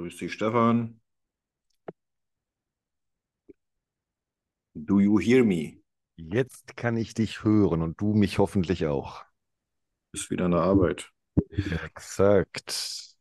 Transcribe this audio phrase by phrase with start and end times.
[0.00, 0.98] Grüß dich, Stefan.
[4.72, 5.82] Do you hear me?
[6.16, 9.26] Jetzt kann ich dich hören und du mich hoffentlich auch.
[10.10, 11.12] Bist wieder an der Arbeit.
[11.84, 13.14] Exakt.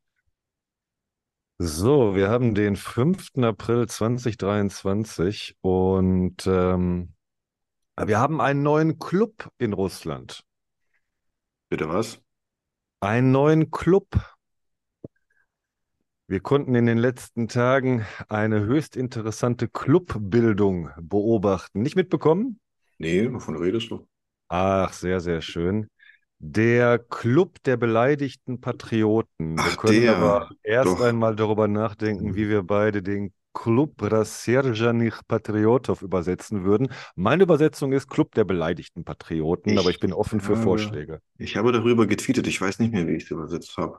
[1.58, 3.44] So, wir haben den 5.
[3.44, 7.14] April 2023 und ähm,
[7.98, 10.46] wir haben einen neuen Club in Russland.
[11.68, 12.22] Bitte was?
[13.02, 14.39] Einen neuen Club.
[16.30, 21.82] Wir konnten in den letzten Tagen eine höchst interessante Clubbildung beobachten.
[21.82, 22.60] Nicht mitbekommen?
[23.00, 24.08] Nee, wovon redest du?
[24.48, 25.88] Ach, sehr, sehr schön.
[26.38, 29.58] Der Club der beleidigten Patrioten.
[29.58, 30.18] Wir Ach, können der.
[30.18, 31.02] aber erst Doch.
[31.02, 36.90] einmal darüber nachdenken, wie wir beide den Club Rasserjanich Patriotov übersetzen würden.
[37.16, 41.22] Meine Übersetzung ist Club der beleidigten Patrioten, aber ich bin offen für habe- Vorschläge.
[41.40, 42.46] Ich habe darüber getweetet.
[42.46, 43.98] Ich weiß nicht mehr, wie ich es übersetzt habe.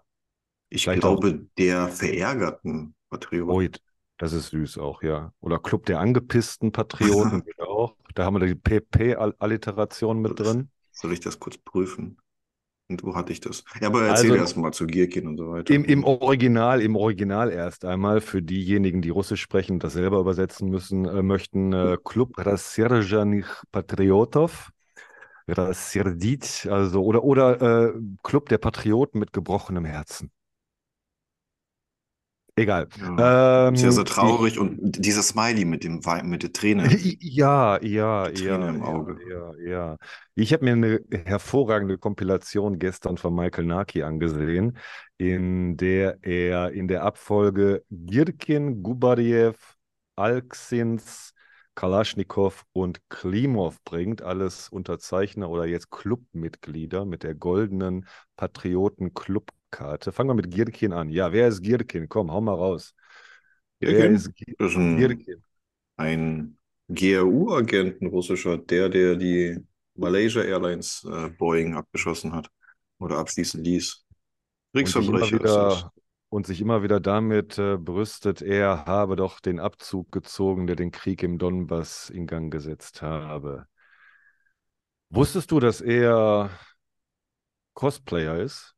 [0.70, 1.54] Ich Vielleicht glaube, auch.
[1.58, 3.50] der verärgerten Patrioten.
[3.50, 3.78] Oh,
[4.18, 5.32] das ist süß auch, ja.
[5.40, 7.96] Oder Club der angepissten Patrioten auch.
[8.14, 10.70] Da haben wir die PP-Alliteration mit soll drin.
[10.92, 12.18] Soll ich das kurz prüfen?
[12.88, 13.64] Und wo hatte ich das?
[13.80, 15.72] Ja, aber erzähl also, erst mal zu Gierkin und so weiter.
[15.72, 20.18] Im, Im, Original, im Original erst einmal für diejenigen, die Russisch sprechen und das selber
[20.18, 24.70] übersetzen müssen, äh, möchten äh, Club Rassierzhanych Patriotov.
[25.48, 30.30] Rassierdit, also oder oder äh, Club der Patrioten mit gebrochenem Herzen.
[32.60, 32.88] Egal.
[33.00, 33.68] Ja.
[33.68, 34.58] Ähm, Sehr, sehr traurig.
[34.58, 36.88] Und dieser Smiley mit dem mit der Träne.
[37.20, 39.16] Ja, ja, Die ja, Träne im Auge.
[39.30, 39.96] ja, ja.
[40.34, 44.78] Ich habe mir eine hervorragende Kompilation gestern von Michael Naki angesehen,
[45.18, 49.52] in der er in der Abfolge Girkin, Gubarjew,
[50.16, 51.32] Alksins,
[51.74, 58.06] Kalaschnikow und Klimov bringt, alles Unterzeichner oder jetzt Clubmitglieder mit der goldenen
[59.70, 60.12] Patrioten-Clubkarte.
[60.12, 61.10] Fangen wir mit Girkin an.
[61.10, 62.08] Ja, wer ist Girkin?
[62.08, 62.94] Komm, hau mal raus.
[63.80, 64.12] Wer Girkin?
[64.12, 65.44] ist Gi- Das ist ein, Girkin?
[65.96, 69.58] ein GRU-Agent, ein russischer, der, der die
[69.94, 72.50] Malaysia Airlines äh, Boeing abgeschossen hat
[72.98, 74.06] oder abschließen ließ.
[74.80, 75.92] und sich immer Kriegsverbrecher wieder,
[76.28, 80.90] und sich immer wieder damit äh, brüstet, er habe doch den Abzug gezogen, der den
[80.90, 83.66] Krieg im Donbass in Gang gesetzt habe.
[85.10, 86.50] Wusstest du, dass er
[87.74, 88.76] Cosplayer ist?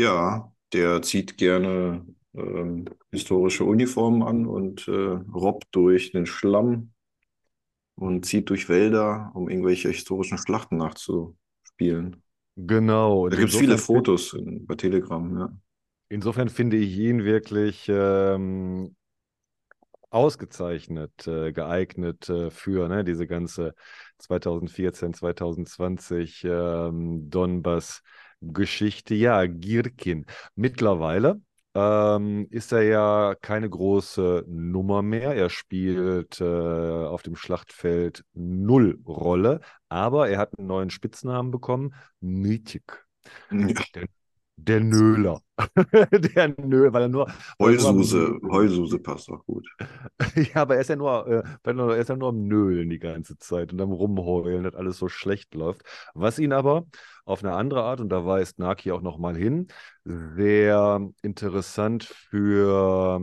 [0.00, 6.92] Ja, der zieht gerne ähm, historische Uniformen an und äh, robbt durch den Schlamm
[7.96, 12.22] und zieht durch Wälder, um irgendwelche historischen Schlachten nachzuspielen.
[12.56, 13.28] Genau.
[13.28, 15.52] Da gibt es viele Fotos in, bei Telegram, ja.
[16.08, 18.96] Insofern finde ich ihn wirklich ähm,
[20.08, 23.74] ausgezeichnet, äh, geeignet äh, für ne, diese ganze
[24.16, 27.28] 2014, 2020 ähm,
[28.40, 29.14] Donbass-Geschichte.
[29.14, 30.26] Ja, Girkin.
[30.54, 31.40] Mittlerweile
[31.74, 35.34] ähm, ist er ja keine große Nummer mehr.
[35.34, 41.94] Er spielt äh, auf dem Schlachtfeld null Rolle, aber er hat einen neuen Spitznamen bekommen,
[42.20, 43.04] Mythik.
[43.50, 43.74] Ja.
[43.94, 44.06] Der
[44.80, 45.40] Nöler.
[46.34, 47.28] Der Nöler, weil er nur.
[47.58, 49.66] er am Nölen- Heulsuse passt auch gut.
[50.54, 52.98] Ja, aber er ist ja nur, äh, er er ist ja nur am Nölen die
[52.98, 55.82] ganze Zeit und am Rumheulen, dass alles so schlecht läuft.
[56.14, 56.86] Was ihn aber
[57.24, 59.68] auf eine andere Art, und da weist Naki auch nochmal hin,
[60.04, 63.20] sehr interessant für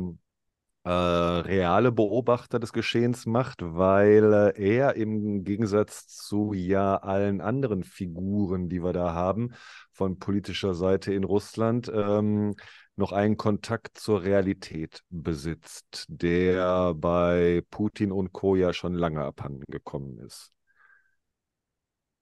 [0.87, 7.83] äh, reale Beobachter des Geschehens macht, weil äh, er im Gegensatz zu ja allen anderen
[7.83, 9.53] Figuren, die wir da haben,
[9.91, 12.55] von politischer Seite in Russland, ähm,
[12.95, 18.55] noch einen Kontakt zur Realität besitzt, der bei Putin und Co.
[18.55, 20.53] ja schon lange abhanden gekommen ist.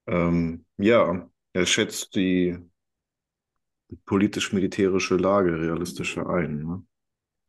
[0.07, 2.57] Ähm, ja, er schätzt die
[4.07, 6.63] politisch-militärische Lage realistischer ein.
[6.63, 6.83] Ne?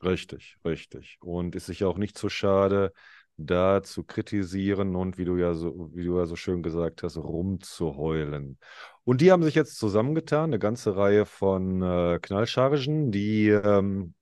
[0.06, 1.18] Richtig, richtig.
[1.20, 2.92] Und ist sich auch nicht zu schade,
[3.36, 7.16] da zu kritisieren und wie du ja so, wie du ja so schön gesagt hast,
[7.18, 8.58] rumzuheulen.
[9.04, 14.14] Und die haben sich jetzt zusammengetan, eine ganze Reihe von äh, Knallchargen, die ähm,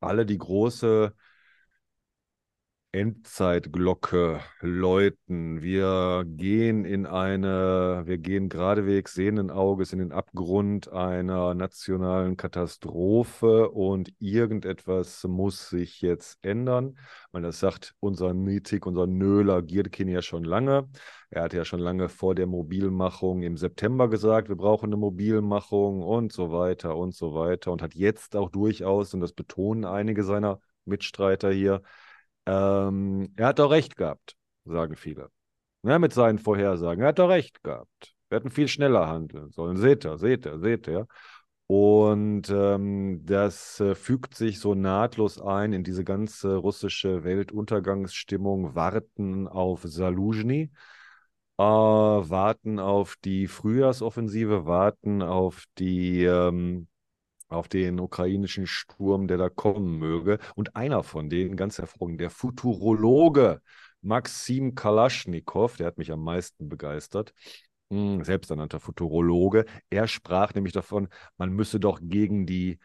[0.00, 1.14] alle die große
[2.94, 5.62] Endzeitglocke läuten.
[5.62, 13.70] Wir gehen in eine, wir gehen geradewegs sehenden Auges in den Abgrund einer nationalen Katastrophe
[13.70, 16.98] und irgendetwas muss sich jetzt ändern.
[17.30, 20.86] Und das sagt unser Mythik, unser Nöler Gierkin ja schon lange.
[21.30, 26.02] Er hat ja schon lange vor der Mobilmachung im September gesagt, wir brauchen eine Mobilmachung
[26.02, 30.24] und so weiter und so weiter und hat jetzt auch durchaus, und das betonen einige
[30.24, 31.80] seiner Mitstreiter hier,
[32.46, 35.30] ähm, er hat doch recht gehabt, sagen viele.
[35.84, 37.02] Ja, mit seinen Vorhersagen.
[37.02, 38.14] Er hat doch recht gehabt.
[38.28, 39.76] Wir hätten viel schneller handeln sollen.
[39.76, 41.06] Seht ihr, seht ihr, seht ihr.
[41.66, 49.48] Und ähm, das äh, fügt sich so nahtlos ein in diese ganze russische Weltuntergangsstimmung, warten
[49.48, 50.70] auf Saluzhny,
[51.58, 56.88] äh, warten auf die Frühjahrsoffensive, warten auf die ähm,
[57.52, 60.38] auf den ukrainischen Sturm, der da kommen möge.
[60.54, 63.60] Und einer von denen, ganz hervorragend, der Futurologe
[64.02, 67.32] Maxim Kalaschnikow, der hat mich am meisten begeistert,
[67.90, 69.64] hm, selbsternannter Futurologe.
[69.90, 72.78] Er sprach nämlich davon, man müsse doch gegen die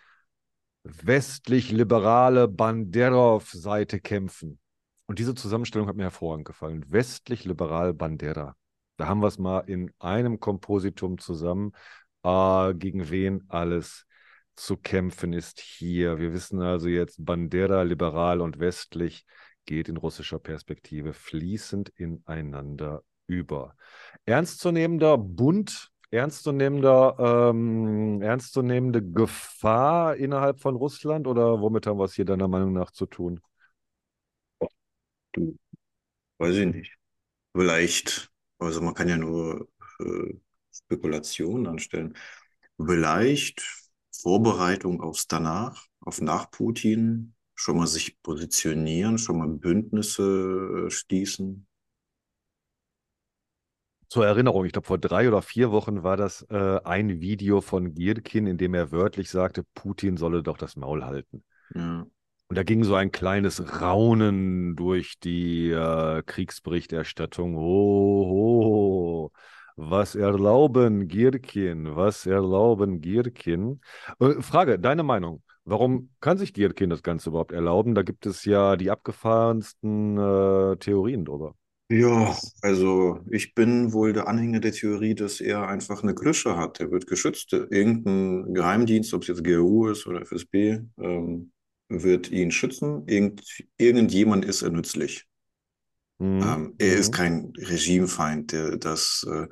[0.84, 4.60] westlich-liberale Banderov-Seite kämpfen.
[5.08, 6.86] Und diese Zusammenstellung hat mir hervorragend gefallen.
[6.92, 8.56] Westlich-liberal Bandera.
[8.98, 11.72] Da haben wir es mal in einem Kompositum zusammen.
[12.24, 14.06] Äh, gegen wen alles
[14.58, 16.20] zu kämpfen ist hier.
[16.20, 19.26] Wir wissen also jetzt, Bandera, liberal und westlich
[19.66, 23.76] geht in russischer Perspektive fließend ineinander über.
[24.26, 32.26] Ernstzunehmender Bund, ernstzunehmender, ähm, ernstzunehmende Gefahr innerhalb von Russland oder womit haben wir es hier
[32.26, 33.42] deiner Meinung nach zu tun?
[36.40, 36.98] Weiß ich nicht.
[37.56, 39.68] Vielleicht, also man kann ja nur
[40.00, 40.34] äh,
[40.72, 42.18] Spekulationen anstellen.
[42.78, 43.87] Vielleicht
[44.22, 51.68] Vorbereitung aufs Danach, auf nach Putin, schon mal sich positionieren, schon mal Bündnisse äh, schließen.
[54.10, 57.94] Zur Erinnerung, ich glaube, vor drei oder vier Wochen war das äh, ein Video von
[57.94, 61.44] Gierkin, in dem er wörtlich sagte, Putin solle doch das Maul halten.
[61.76, 62.08] Ja.
[62.50, 67.58] Und da ging so ein kleines Raunen durch die äh, Kriegsberichterstattung.
[67.58, 69.32] Oh, oh,
[69.78, 71.96] was erlauben Gierkin?
[71.96, 73.82] Was erlauben Gierkin?
[74.20, 75.44] Äh, Frage, deine Meinung.
[75.66, 77.96] Warum kann sich Gierkin das Ganze überhaupt erlauben?
[77.96, 81.56] Da gibt es ja die abgefahrensten äh, Theorien drüber.
[81.90, 86.82] Ja, also ich bin wohl der Anhänger der Theorie, dass er einfach eine Klitsche hat.
[86.82, 87.54] Er wird geschützt.
[87.54, 91.54] Irgendein Geheimdienst, ob es jetzt GRU ist oder FSB, ähm,
[91.88, 93.08] wird ihn schützen.
[93.08, 93.42] Irgend,
[93.78, 95.26] irgendjemand ist er nützlich.
[96.20, 96.40] Mhm.
[96.42, 97.14] Ähm, er ist Mhm.
[97.14, 98.52] kein Regimefeind.
[98.52, 99.48] Der, das, äh,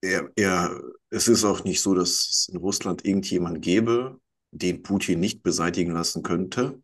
[0.00, 0.80] er, er,
[1.10, 4.20] es ist auch nicht so, dass es in Russland irgendjemand gäbe,
[4.52, 6.82] den Putin nicht beseitigen lassen könnte,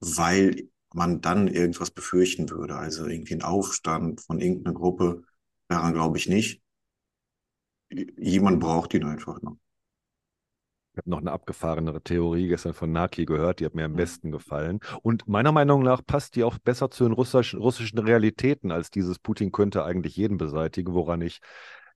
[0.00, 2.76] weil man dann irgendwas befürchten würde.
[2.76, 5.22] Also irgendwie ein Aufstand von irgendeiner Gruppe
[5.68, 6.62] daran glaube ich nicht.
[8.18, 9.56] Jemand braucht ihn einfach noch.
[10.92, 13.96] Ich habe noch eine abgefahrenere Theorie gestern von Naki gehört, die hat mir am Hm.
[13.96, 14.78] besten gefallen.
[15.02, 19.18] Und meiner Meinung nach passt die auch besser zu den russischen, russischen Realitäten als dieses
[19.18, 21.40] Putin könnte eigentlich jeden beseitigen, woran ich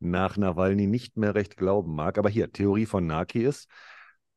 [0.01, 2.19] nach Nawalny nicht mehr recht glauben mag.
[2.19, 3.69] Aber hier, Theorie von Naki ist,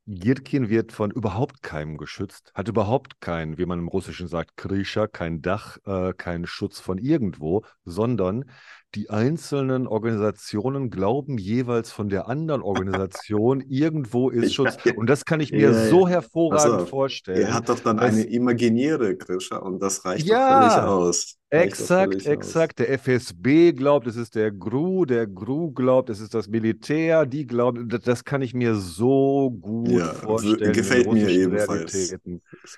[0.07, 5.07] Girkin wird von überhaupt keinem geschützt, hat überhaupt keinen, wie man im Russischen sagt, Krischa,
[5.07, 8.45] kein Dach, äh, keinen Schutz von irgendwo, sondern
[8.95, 14.77] die einzelnen Organisationen glauben jeweils von der anderen Organisation, irgendwo ist Schutz.
[14.95, 15.89] Und das kann ich mir Ja, ja.
[15.89, 17.41] so hervorragend auf, vorstellen.
[17.41, 21.37] er hat doch dann eine imaginäre Krischa und das reicht doch Ja, völlig aus.
[21.53, 22.79] Reicht Exakt, exakt.
[22.79, 27.45] Der FSB glaubt, es ist der GRU, der GRU glaubt, es ist das Militär, die
[27.45, 30.71] glauben, das, das kann ich mir so gut Ja, vorstellen.
[30.73, 31.93] gefällt mir ebenfalls.
[31.93, 32.15] Aus.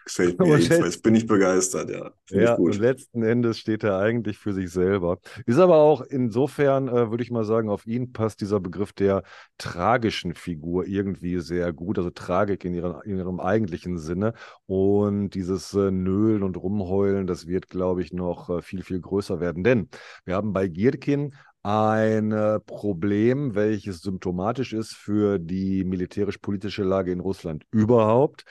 [0.06, 0.98] Gefällt mir Und ebenfalls.
[0.98, 2.12] Bin ich begeistert, ja.
[2.25, 5.19] Finde Ja, letzten Endes steht er eigentlich für sich selber.
[5.45, 9.24] Ist aber auch insofern, äh, würde ich mal sagen, auf ihn passt dieser Begriff der
[9.58, 14.34] tragischen Figur irgendwie sehr gut, also Tragik in, ihren, in ihrem eigentlichen Sinne.
[14.66, 19.39] Und dieses äh, Nölen und Rumheulen, das wird, glaube ich, noch äh, viel, viel größer
[19.39, 19.63] werden.
[19.63, 19.89] Denn
[20.25, 27.22] wir haben bei Gierkin ein äh, Problem, welches symptomatisch ist für die militärisch-politische Lage in
[27.22, 28.44] Russland überhaupt.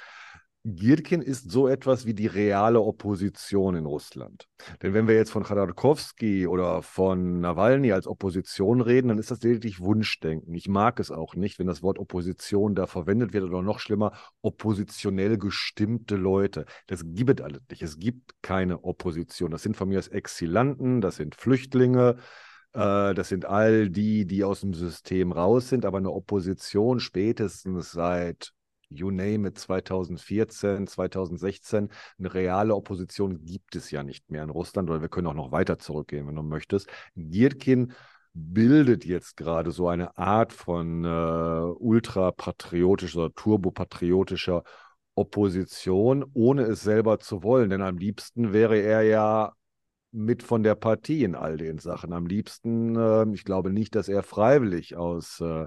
[0.65, 4.49] Girkin ist so etwas wie die reale Opposition in Russland.
[4.81, 9.43] Denn wenn wir jetzt von Khodorkovsky oder von Nawalny als Opposition reden, dann ist das
[9.43, 10.55] lediglich Wunschdenken.
[10.55, 14.13] Ich mag es auch nicht, wenn das Wort Opposition da verwendet wird oder noch schlimmer,
[14.41, 16.67] oppositionell gestimmte Leute.
[16.87, 17.83] Das gibt es alles nicht.
[17.83, 19.51] Es gibt keine Opposition.
[19.51, 22.19] Das sind von mir aus Exilanten, das sind Flüchtlinge,
[22.73, 27.91] äh, das sind all die, die aus dem System raus sind, aber eine Opposition spätestens
[27.91, 28.53] seit
[28.99, 34.91] you name it, 2014, 2016, eine reale Opposition gibt es ja nicht mehr in Russland
[34.91, 36.89] oder wir können auch noch weiter zurückgehen, wenn du möchtest.
[37.15, 37.93] Girkin
[38.35, 44.63] bildet jetzt gerade so eine Art von äh, ultrapatriotischer oder turbopatriotischer
[45.15, 47.71] Opposition, ohne es selber zu wollen.
[47.71, 49.53] Denn am liebsten wäre er ja
[50.13, 52.13] mit von der Partie in all den Sachen.
[52.13, 55.67] Am liebsten, äh, ich glaube nicht, dass er freiwillig aus äh,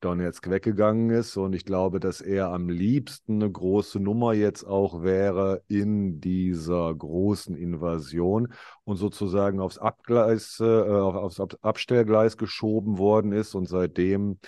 [0.00, 1.36] Donetsk weggegangen ist.
[1.36, 6.94] Und ich glaube, dass er am liebsten eine große Nummer jetzt auch wäre in dieser
[6.94, 8.52] großen Invasion
[8.84, 14.38] und sozusagen aufs Abgleis, äh, auf- aufs Ab- Abstellgleis geschoben worden ist und seitdem,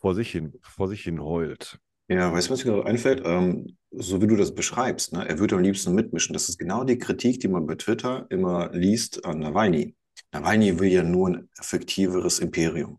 [0.00, 1.78] vor sich hin, vor sich hin heult.
[2.08, 3.22] Ja, weißt du, was mir gerade einfällt?
[3.24, 5.28] Ähm, so wie du das beschreibst, ne?
[5.28, 6.32] Er würde am liebsten mitmischen.
[6.32, 9.94] Das ist genau die Kritik, die man bei Twitter immer liest an Nawalny.
[10.32, 12.98] Nawalny will ja nur ein effektiveres Imperium.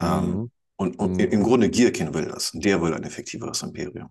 [0.00, 0.50] Ähm, Mhm.
[0.78, 1.20] Und, und Mhm.
[1.20, 2.52] im Grunde Gierkin will das.
[2.54, 4.10] Der will ein effektiveres Imperium.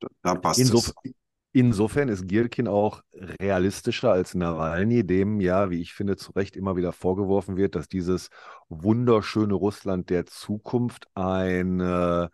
[0.00, 1.12] Da, da passt Insof es.
[1.52, 6.76] insofern ist Gierkin auch realistischer als Nawalny, dem ja, wie ich finde, zu Recht immer
[6.76, 8.30] wieder vorgeworfen wird, dass dieses
[8.68, 12.28] wunderschöne Russland der Zukunft ein äh,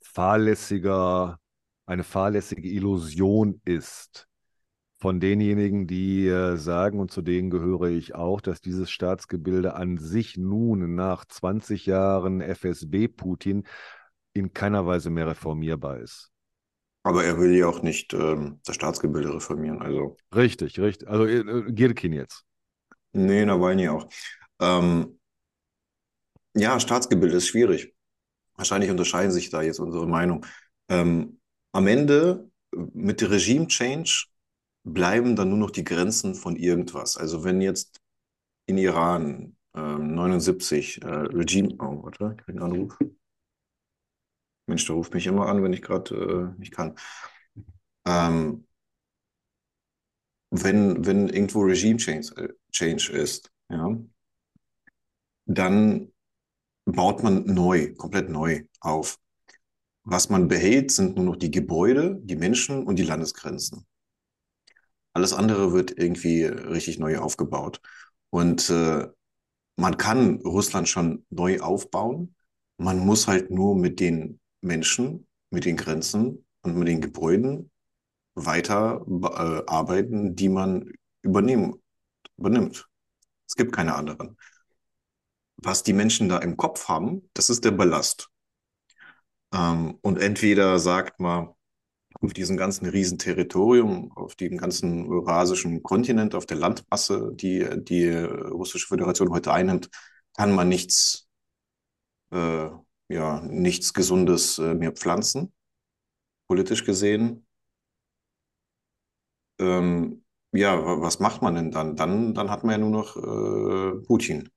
[0.00, 1.38] fahrlässiger,
[1.86, 4.28] eine fahrlässige Illusion ist.
[5.04, 9.98] Von denjenigen, die äh, sagen, und zu denen gehöre ich auch, dass dieses Staatsgebilde an
[9.98, 13.66] sich nun nach 20 Jahren FSB-Putin
[14.32, 16.30] in keiner Weise mehr reformierbar ist.
[17.02, 19.82] Aber er will ja auch nicht ähm, das Staatsgebilde reformieren.
[19.82, 21.06] Also, Richtig, richtig.
[21.06, 22.46] Also äh, Gierkin jetzt.
[23.12, 24.08] nee, Nawalny auch.
[24.58, 25.20] Ähm,
[26.54, 27.94] ja, Staatsgebilde ist schwierig.
[28.56, 30.46] Wahrscheinlich unterscheiden sich da jetzt unsere Meinungen.
[30.88, 31.40] Ähm,
[31.72, 32.48] am Ende
[32.94, 34.28] mit der Regime-Change
[34.84, 37.16] bleiben dann nur noch die Grenzen von irgendwas.
[37.16, 38.00] Also wenn jetzt
[38.66, 42.98] in Iran ähm, 79 äh, Regime, oh, warte, ich krieg einen Anruf.
[44.66, 46.96] Mensch, der ruft mich immer an, wenn ich gerade äh, nicht kann.
[48.06, 48.66] Ähm,
[50.50, 53.98] wenn, wenn irgendwo Regime Change, äh, Change ist, ja,
[55.46, 56.12] dann
[56.84, 59.18] baut man neu, komplett neu auf.
[60.04, 63.86] Was man behält, sind nur noch die Gebäude, die Menschen und die Landesgrenzen.
[65.14, 67.80] Alles andere wird irgendwie richtig neu aufgebaut.
[68.30, 69.08] Und äh,
[69.76, 72.34] man kann Russland schon neu aufbauen.
[72.78, 77.70] Man muss halt nur mit den Menschen, mit den Grenzen und mit den Gebäuden
[78.34, 80.92] weiter äh, arbeiten, die man
[81.22, 81.80] übernehmen,
[82.36, 82.88] übernimmt.
[83.48, 84.36] Es gibt keine anderen.
[85.56, 88.28] Was die Menschen da im Kopf haben, das ist der Ballast.
[89.52, 91.53] Ähm, und entweder sagt man,
[92.24, 98.86] auf diesem ganzen Riesenterritorium, auf dem ganzen eurasischen Kontinent, auf der Landmasse, die die Russische
[98.88, 99.90] Föderation heute einnimmt,
[100.36, 101.28] kann man nichts,
[102.32, 102.68] äh,
[103.08, 105.52] ja, nichts Gesundes äh, mehr pflanzen,
[106.48, 107.46] politisch gesehen.
[109.58, 111.96] Ähm, ja, wa- was macht man denn dann?
[111.96, 114.50] Dann, dann hat man ja nur noch äh, Putin.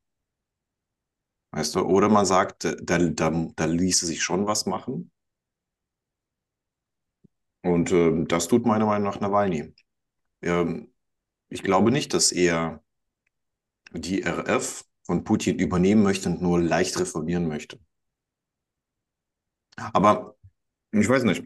[1.51, 1.81] Weißt du?
[1.81, 5.11] Oder man sagt, da, da, da ließe sich schon was machen.
[7.63, 9.73] Und ähm, das tut meiner Meinung nach Nawalny.
[10.41, 10.91] Ähm,
[11.49, 12.83] ich glaube nicht, dass er
[13.91, 17.79] die RF von Putin übernehmen möchte und nur leicht reformieren möchte.
[19.75, 20.35] Aber
[20.91, 21.43] ich weiß nicht,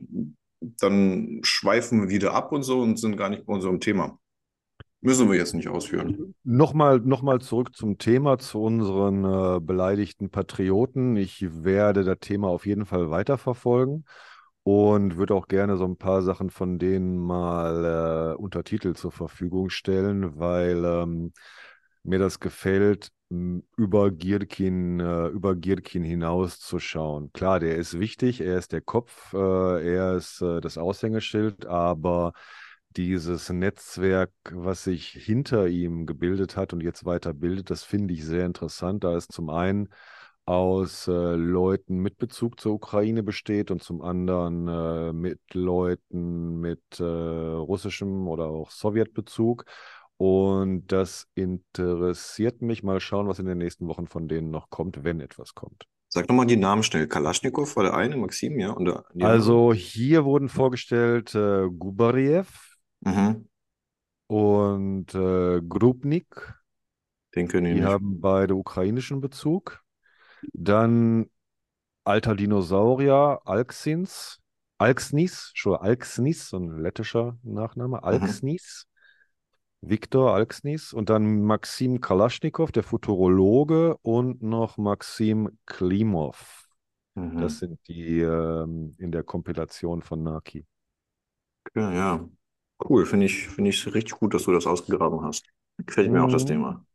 [0.60, 4.18] dann schweifen wir wieder ab und so und sind gar nicht bei unserem Thema.
[5.04, 6.36] Müssen wir jetzt nicht ausführen.
[6.44, 11.18] Nochmal, nochmal zurück zum Thema, zu unseren äh, beleidigten Patrioten.
[11.18, 14.06] Ich werde das Thema auf jeden Fall weiterverfolgen
[14.64, 19.70] und würde auch gerne so ein paar Sachen von denen mal äh, Untertitel zur Verfügung
[19.70, 21.34] stellen, weil ähm,
[22.04, 23.12] mir das gefällt,
[23.78, 27.32] über Gierkin, äh, über Gierkin hinauszuschauen.
[27.32, 29.38] Klar, der ist wichtig, er ist der Kopf, äh,
[29.96, 32.34] er ist äh, das Aushängeschild, aber
[32.98, 38.26] dieses Netzwerk, was sich hinter ihm gebildet hat und jetzt weiter bildet, das finde ich
[38.26, 39.06] sehr interessant.
[39.06, 39.88] Da es zum einen
[40.52, 46.82] aus äh, Leuten mit Bezug zur Ukraine besteht und zum anderen äh, mit Leuten mit
[47.00, 49.66] äh, russischem oder auch Sowjetbezug.
[50.18, 52.84] Und das interessiert mich.
[52.84, 55.86] Mal schauen, was in den nächsten Wochen von denen noch kommt, wenn etwas kommt.
[56.10, 57.08] Sag nochmal die Namen schnell.
[57.08, 58.72] Kalaschnikow war der eine, Maxim, ja?
[58.72, 59.06] Und der?
[59.20, 62.48] Also hier wurden vorgestellt äh, Gubariev
[63.06, 63.46] Mhm,
[64.28, 66.56] und äh, Grubnik.
[67.36, 67.86] den können Die nicht.
[67.86, 69.82] haben beide ukrainischen Bezug.
[70.54, 71.28] Dann
[72.06, 74.40] alter Dinosaurier, Alksins,
[74.80, 78.88] Alksnis, schon Alksnis, so ein lettischer Nachname, Alksnis,
[79.82, 86.68] Viktor Alksnis und dann Maxim Kalaschnikow, der Futurologe und noch Maxim Klimov.
[87.16, 87.38] Mhm.
[87.38, 90.66] Das sind die ähm, in der Kompilation von Naki.
[91.76, 92.30] Ja, ja.
[92.84, 95.46] Cool, finde ich, finde ich richtig gut, dass du das ausgegraben hast.
[95.78, 96.46] Gefällt mir auch das Mhm.
[96.46, 96.86] Thema.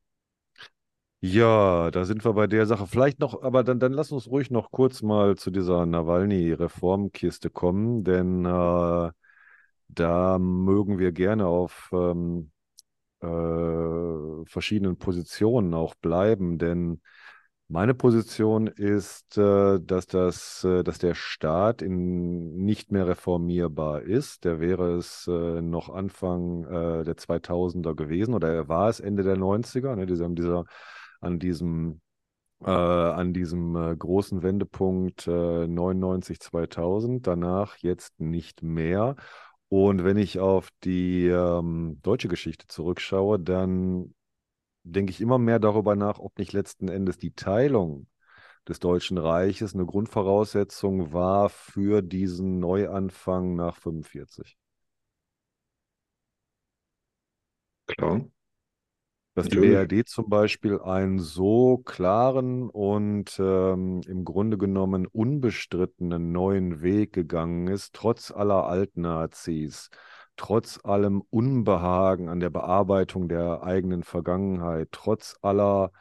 [1.21, 2.87] Ja, da sind wir bei der Sache.
[2.87, 8.05] Vielleicht noch, aber dann, dann lass uns ruhig noch kurz mal zu dieser Nawalny-Reformkiste kommen,
[8.05, 9.11] denn äh,
[9.89, 12.53] da mögen wir gerne auf ähm,
[13.23, 17.01] äh, verschiedenen Positionen auch bleiben, denn
[17.69, 24.45] meine Position ist, äh, dass das, äh, dass der Staat in, nicht mehr reformierbar ist.
[24.45, 29.25] Der wäre es äh, noch Anfang äh, der 2000er gewesen oder er war es Ende
[29.25, 30.65] der 90er, ne, dieser, dieser,
[31.21, 32.01] an diesem
[32.63, 39.17] äh, an diesem äh, großen Wendepunkt äh, 99, 2000, danach jetzt nicht mehr.
[39.69, 44.15] Und wenn ich auf die ähm, deutsche Geschichte zurückschaue, dann
[44.85, 48.07] denke ich immer mehr darüber nach, ob nicht letzten Endes die Teilung
[48.69, 54.57] des Deutschen Reiches eine Grundvoraussetzung war für diesen Neuanfang nach 45.
[57.87, 58.27] Klar.
[59.37, 59.59] Dass die.
[59.59, 67.69] BRD zum Beispiel einen so klaren und ähm, im Grunde genommen unbestrittenen neuen Weg gegangen
[67.69, 69.91] ist, trotz aller Altnazis,
[70.39, 75.93] trotz allem Unbehagen an der Bearbeitung der eigenen Vergangenheit, trotz aller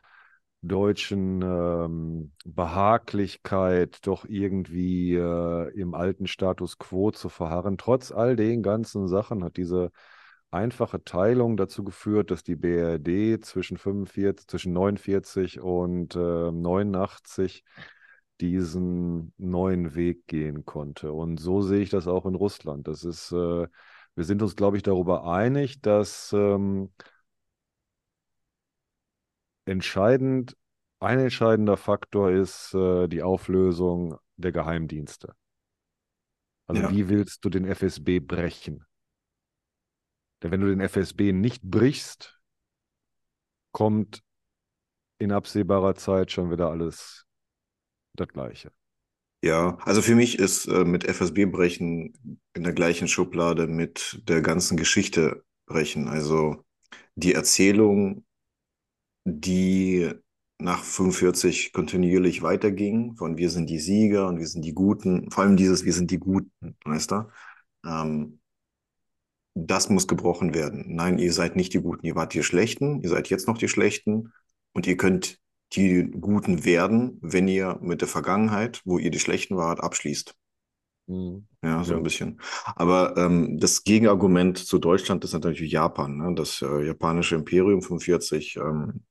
[0.61, 7.77] deutschen ähm, Behaglichkeit, doch irgendwie äh, im alten Status quo zu verharren.
[7.77, 9.91] Trotz all den ganzen Sachen hat diese
[10.55, 17.63] einfache Teilung dazu geführt, dass die BRD zwischen 45, zwischen 49 und äh, 89
[18.41, 21.11] diesen neuen Weg gehen konnte.
[21.13, 22.87] Und so sehe ich das auch in Russland.
[22.87, 23.67] Das ist, äh,
[24.15, 26.91] wir sind uns, glaube ich, darüber einig, dass ähm,
[29.65, 30.55] entscheidend,
[30.99, 35.35] ein entscheidender Faktor ist äh, die Auflösung der Geheimdienste.
[36.67, 36.89] Also Ja.
[36.89, 38.85] wie willst du den FSB brechen?
[40.41, 42.39] Denn wenn du den FSB nicht brichst,
[43.71, 44.23] kommt
[45.17, 47.25] in absehbarer Zeit schon wieder alles
[48.13, 48.71] das Gleiche.
[49.41, 54.41] Ja, also für mich ist äh, mit FSB brechen in der gleichen Schublade mit der
[54.41, 56.07] ganzen Geschichte brechen.
[56.07, 56.65] Also
[57.15, 58.25] die Erzählung,
[59.25, 60.11] die
[60.57, 65.43] nach 45 kontinuierlich weiterging, von wir sind die Sieger und wir sind die Guten, vor
[65.43, 67.29] allem dieses wir sind die Guten, weißt du?
[67.85, 68.39] Ähm,
[69.55, 70.85] das muss gebrochen werden.
[70.95, 73.69] Nein, ihr seid nicht die Guten, ihr wart die Schlechten, ihr seid jetzt noch die
[73.69, 74.33] Schlechten
[74.73, 75.39] und ihr könnt
[75.73, 80.35] die Guten werden, wenn ihr mit der Vergangenheit, wo ihr die Schlechten wart, abschließt.
[81.07, 81.47] Mhm.
[81.63, 81.97] Ja, so Ja.
[81.97, 82.41] ein bisschen.
[82.75, 86.17] Aber ähm, das Gegenargument zu Deutschland ist natürlich Japan.
[86.17, 86.33] Ne?
[86.35, 89.03] Das äh, japanische Imperium 45 ähm,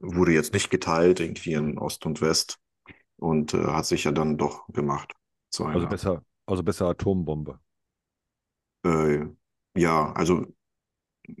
[0.00, 2.58] wurde jetzt nicht geteilt, irgendwie in Ost und West
[3.16, 5.14] und äh, hat sich ja dann doch gemacht
[5.72, 7.60] Also besser, also besser Atombombe.
[8.84, 9.26] Äh,
[9.76, 10.46] ja, also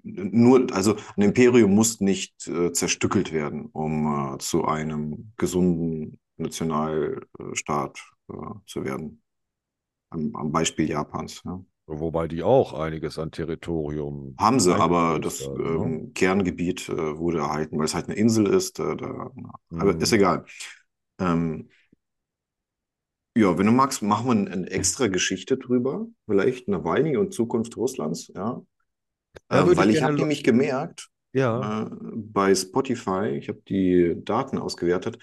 [0.02, 7.98] nur, also ein Imperium muss nicht äh, zerstückelt werden, um äh, zu einem gesunden Nationalstaat
[8.30, 8.34] äh,
[8.66, 9.22] zu werden.
[10.10, 11.42] Am, am Beispiel Japans.
[11.44, 11.62] Ja.
[11.86, 15.58] Wobei die auch einiges an Territorium Haben sie, aber das ne?
[15.64, 18.78] ähm, Kerngebiet äh, wurde erhalten, weil es halt eine Insel ist.
[18.78, 19.30] Äh, da,
[19.70, 20.00] aber Mhm.
[20.00, 20.44] ist egal.
[21.18, 21.70] Ähm,
[23.36, 26.06] ja, wenn du magst, machen wir eine, eine extra Geschichte drüber.
[26.26, 28.28] Vielleicht Nawalny und Zukunft Russlands.
[28.34, 28.62] Ja,
[29.50, 34.14] Ja, würde weil ich ich habe nämlich gemerkt, Ja, äh, bei Spotify, ich habe die
[34.24, 35.18] Daten ausgewertet,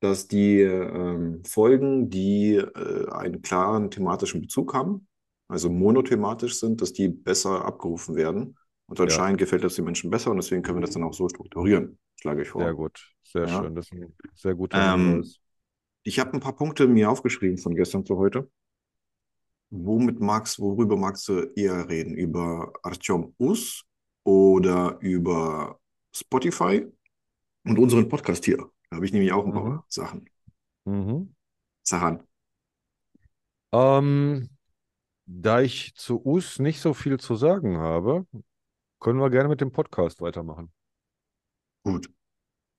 [0.00, 5.08] dass die ähm, Folgen, die äh, einen klaren thematischen Bezug haben,
[5.48, 8.58] also monothematisch sind, dass die besser abgerufen werden.
[8.86, 11.14] Und ja, anscheinend gefällt das den Menschen besser und deswegen können wir das dann auch
[11.14, 12.74] so strukturieren, schlage ich sehr vor.
[12.74, 13.12] gut.
[13.22, 13.48] Sehr Ja.
[13.48, 13.74] schön.
[13.74, 15.40] Das ist ein sehr guter Ähm, Hinweis.
[16.04, 18.50] Ich habe ein paar Punkte mir aufgeschrieben von gestern zu heute.
[19.70, 22.14] Womit magst, worüber magst du eher reden?
[22.14, 23.84] Über Artyom Us
[24.22, 25.80] oder über
[26.14, 26.86] Spotify
[27.64, 28.58] und unseren Podcast hier?
[28.90, 29.82] Da habe ich nämlich auch ein paar Mhm.
[29.88, 30.30] Sachen.
[30.84, 31.34] Mhm.
[31.82, 32.22] Sachen.
[33.72, 34.50] Ähm,
[35.26, 38.26] da ich zu US nicht so viel zu sagen habe,
[39.00, 40.72] können wir gerne mit dem Podcast weitermachen.
[41.84, 42.08] Gut.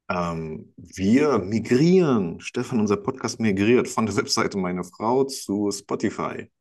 [0.10, 6.52] Ähm, wir migrieren, Stefan, unser Podcast migriert von der Webseite meiner Frau zu Spotify.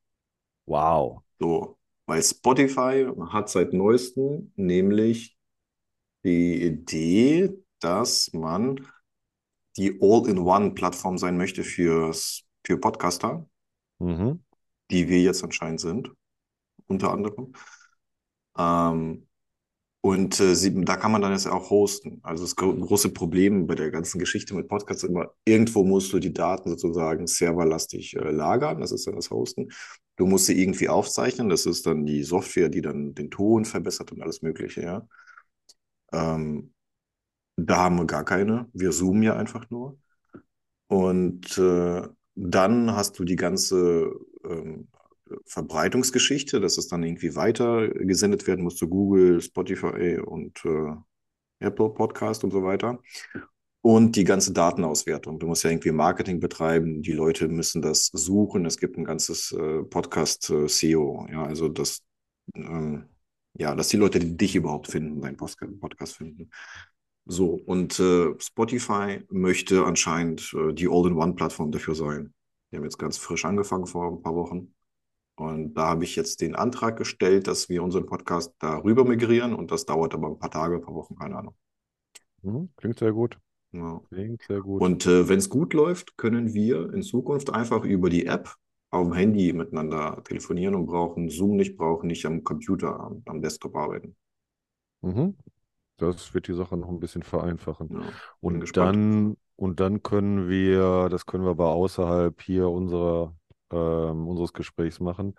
[0.66, 1.22] Wow.
[1.38, 5.37] So, weil Spotify hat seit neuestem nämlich
[6.24, 8.87] die Idee, dass man
[9.76, 13.46] die All-in-One-Plattform sein möchte fürs, für Podcaster,
[13.98, 14.42] Mhm.
[14.90, 16.11] die wir jetzt anscheinend sind,
[16.87, 17.52] unter anderem.
[18.57, 19.26] Ähm,
[20.05, 22.21] und äh, sie, da kann man dann jetzt auch hosten.
[22.23, 26.12] Also das gro große Problem bei der ganzen Geschichte mit Podcasts ist immer, irgendwo musst
[26.12, 29.71] du die Daten sozusagen serverlastig äh, lagern, das ist dann das Hosten.
[30.17, 34.12] Du musst sie irgendwie aufzeichnen, das ist dann die Software, die dann den Ton verbessert
[34.12, 35.09] und alles Mögliche, ja.
[36.12, 36.73] Ähm,
[37.57, 38.69] da haben wir gar keine.
[38.73, 39.99] Wir zoomen ja einfach nur.
[40.88, 42.03] Und äh,
[42.37, 44.12] dann hast du die ganze
[44.45, 44.88] ähm,
[45.47, 50.94] Verbreitungsgeschichte, dass es dann irgendwie weiter gesendet werden muss zu Google, Spotify und äh,
[51.61, 53.01] Apple Podcast und so weiter.
[53.83, 55.38] Und die ganze Datenauswertung.
[55.38, 57.03] Du musst ja irgendwie Marketing betreiben.
[57.03, 58.64] Die Leute müssen das suchen.
[58.64, 61.27] Es gibt ein ganzes äh, Podcast-SEO.
[61.31, 62.03] Ja, also das,
[62.55, 63.05] ähm,
[63.59, 66.51] ja, dass die Leute dich überhaupt finden, deinen Podcast finden.
[67.27, 72.35] So, und äh, Spotify möchte anscheinend äh, die All-in-One-Plattform dafür sein.
[72.70, 74.75] Die haben jetzt ganz frisch angefangen vor ein paar Wochen.
[75.37, 79.70] Und da habe ich jetzt den Antrag gestellt, dass wir unseren Podcast darüber migrieren und
[79.70, 81.55] das dauert aber ein paar Tage, ein paar Wochen, keine Ahnung.
[82.42, 83.38] Mhm, klingt sehr gut.
[83.73, 84.01] Ja.
[84.11, 84.81] Klingt sehr gut.
[84.83, 88.55] Und äh, wenn es gut läuft, können wir in Zukunft einfach über die App
[88.90, 93.42] auf dem Handy miteinander telefonieren und brauchen Zoom nicht, brauchen nicht am Computer, am, am
[93.42, 94.16] Desktop arbeiten.
[95.03, 95.37] Mhm.
[95.99, 97.90] Das wird die Sache noch ein bisschen vereinfachen.
[97.90, 98.03] Ja,
[98.40, 98.97] Und gespannt.
[98.97, 103.35] dann, und dann können wir, das können wir aber außerhalb hier unserer,
[103.70, 105.35] ähm, unseres Gesprächs machen,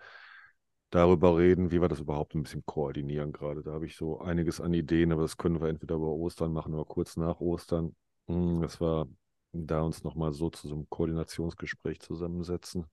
[0.90, 3.62] darüber reden, wie wir das überhaupt ein bisschen koordinieren gerade.
[3.62, 6.74] Da habe ich so einiges an Ideen, aber das können wir entweder über Ostern machen
[6.74, 7.94] oder kurz nach Ostern.
[8.28, 9.08] Hm, Dass wir
[9.52, 12.86] da uns nochmal so zu so einem Koordinationsgespräch zusammensetzen.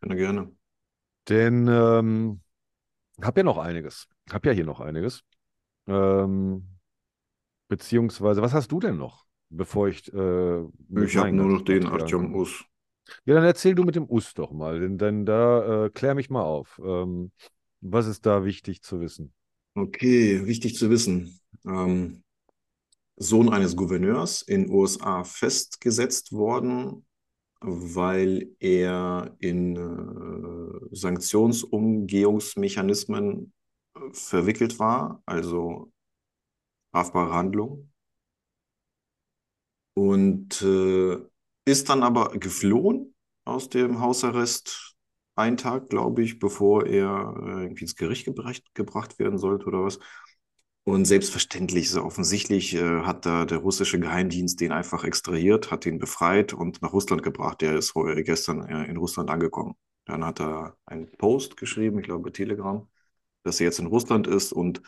[0.00, 0.52] Gerne, gerne.
[1.28, 2.40] Denn ähm,
[3.20, 4.08] habe ja noch einiges.
[4.30, 5.22] Habe ja hier noch einiges.
[5.86, 6.68] Ähm,
[7.68, 10.60] beziehungsweise, was hast du denn noch, bevor ich äh,
[11.04, 12.34] Ich habe nur noch den Artyom?
[12.34, 12.64] Us.
[13.24, 16.30] Ja, dann erzähl du mit dem US doch mal, denn, denn da äh, klär mich
[16.30, 16.80] mal auf.
[16.84, 17.30] Ähm,
[17.80, 19.32] was ist da wichtig zu wissen?
[19.74, 21.38] Okay, wichtig zu wissen.
[21.66, 22.22] Ähm,
[23.16, 27.04] Sohn eines Gouverneurs in USA festgesetzt worden,
[27.60, 33.52] weil er in äh, Sanktionsumgehungsmechanismen
[33.96, 35.90] äh, verwickelt war, also
[36.90, 37.88] strafbare Handlung.
[39.94, 41.18] Und äh,
[41.66, 44.96] ist dann aber geflohen aus dem Hausarrest
[45.36, 49.84] einen Tag, glaube ich, bevor er äh, irgendwie ins Gericht gebracht, gebracht werden sollte oder
[49.84, 50.00] was.
[50.84, 55.98] Und selbstverständlich, so offensichtlich äh, hat da der russische Geheimdienst den einfach extrahiert, hat ihn
[55.98, 57.60] befreit und nach Russland gebracht.
[57.62, 59.74] Der ist heu- gestern äh, in Russland angekommen.
[60.06, 62.88] Dann hat er einen Post geschrieben, ich glaube Telegram,
[63.44, 64.82] dass er jetzt in Russland ist und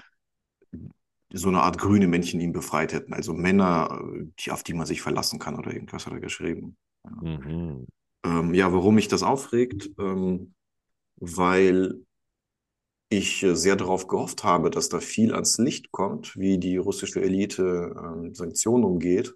[1.32, 3.12] so eine Art grüne Männchen ihn befreit hätten.
[3.14, 6.76] Also Männer, äh, die, auf die man sich verlassen kann oder irgendwas hat er geschrieben.
[7.04, 7.86] Ja, Mhm.
[8.24, 9.90] ähm, ja warum mich das aufregt?
[9.98, 10.54] Ähm,
[11.16, 11.94] weil
[13.10, 17.20] ich äh, sehr darauf gehofft habe, dass da viel ans Licht kommt, wie die russische
[17.22, 19.34] Elite ähm, Sanktionen umgeht.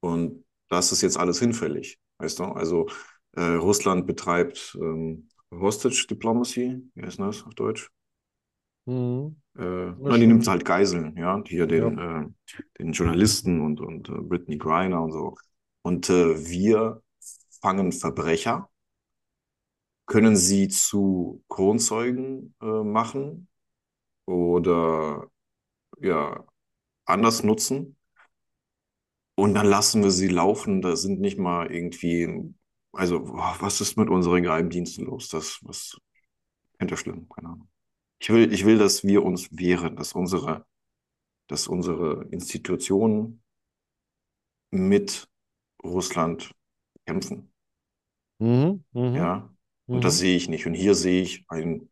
[0.00, 2.44] Und das ist jetzt alles hinfällig, weißt du?
[2.44, 2.88] Also
[3.32, 7.90] äh, Russland betreibt ähm, Hostage Diplomacy, wie heißt das auf Deutsch?
[8.86, 9.36] Mhm.
[9.58, 11.90] Äh, Ja, nein, die nimmt halt Geiseln, ja, hier Ja.
[11.90, 12.26] den, äh,
[12.78, 15.34] den Journalisten und, und äh, Brittany Griner und so.
[15.82, 17.02] Und äh, wir
[17.62, 18.68] fangen Verbrecher,
[20.06, 23.48] können sie zu Kronzeugen äh, machen
[24.26, 25.30] oder
[26.00, 26.44] ja,
[27.06, 27.96] anders nutzen.
[29.34, 30.82] Und dann lassen wir sie laufen.
[30.82, 32.54] Da sind nicht mal irgendwie,
[32.92, 35.28] also, boah, was ist mit unseren Geheimdiensten los?
[35.28, 35.98] Das, was,
[36.80, 37.68] ihr schlimm, keine Ahnung.
[38.18, 40.66] Ich will, ich will, dass wir uns wehren, dass unsere,
[41.48, 43.42] dass unsere Institutionen
[44.70, 45.28] mit
[45.82, 46.52] Russland
[47.06, 47.52] kämpfen,
[48.38, 48.84] Mhm.
[48.92, 49.14] Mhm.
[49.14, 49.50] ja.
[49.90, 50.18] Und das Mhm.
[50.18, 50.66] sehe ich nicht.
[50.66, 51.90] Und hier sehe ich ein,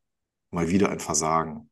[0.52, 1.70] mal wieder ein Versagen.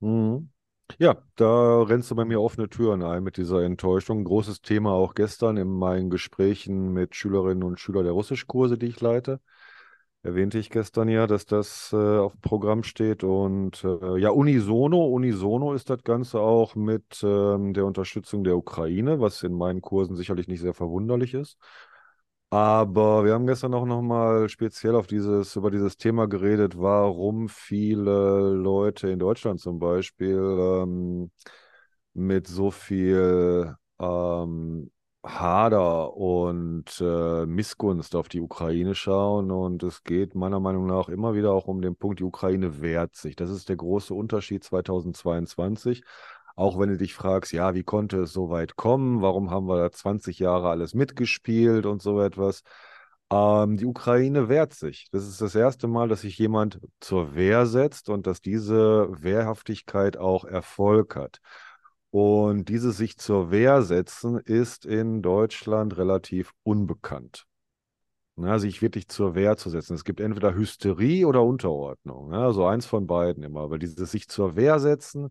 [0.00, 0.50] Mhm.
[0.98, 4.24] Ja, da rennst du bei mir offene Türen ein mit dieser Enttäuschung.
[4.24, 9.00] Großes Thema auch gestern in meinen Gesprächen mit Schülerinnen und Schülern der Russischkurse, die ich
[9.00, 9.40] leite.
[10.24, 13.24] Erwähnte ich gestern ja, dass das äh, auf dem Programm steht.
[13.24, 19.18] Und äh, ja, unisono, unisono ist das Ganze auch mit ähm, der Unterstützung der Ukraine,
[19.20, 21.58] was in meinen Kursen sicherlich nicht sehr verwunderlich ist.
[22.50, 28.52] Aber wir haben gestern auch nochmal speziell auf dieses, über dieses Thema geredet, warum viele
[28.52, 31.30] Leute in Deutschland zum Beispiel ähm,
[32.14, 34.90] mit so viel ähm,
[35.24, 39.50] Hader und äh, Missgunst auf die Ukraine schauen.
[39.50, 43.14] Und es geht meiner Meinung nach immer wieder auch um den Punkt, die Ukraine wehrt
[43.14, 43.36] sich.
[43.36, 46.02] Das ist der große Unterschied 2022.
[46.56, 49.22] Auch wenn du dich fragst, ja, wie konnte es so weit kommen?
[49.22, 52.62] Warum haben wir da 20 Jahre alles mitgespielt und so etwas?
[53.30, 55.08] Ähm, die Ukraine wehrt sich.
[55.10, 60.16] Das ist das erste Mal, dass sich jemand zur Wehr setzt und dass diese Wehrhaftigkeit
[60.18, 61.40] auch Erfolg hat.
[62.12, 67.46] Und dieses sich zur Wehr setzen ist in Deutschland relativ unbekannt.
[68.36, 69.94] Na, sich wirklich zur Wehr zu setzen.
[69.94, 72.28] Es gibt entweder Hysterie oder Unterordnung.
[72.28, 72.36] Ne?
[72.36, 73.60] Also eins von beiden immer.
[73.60, 75.30] Aber dieses sich zur Wehr setzen,